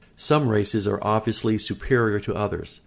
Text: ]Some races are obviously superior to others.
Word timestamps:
]Some 0.15 0.49
races 0.49 0.87
are 0.87 0.97
obviously 1.03 1.59
superior 1.59 2.19
to 2.21 2.33
others. 2.33 2.79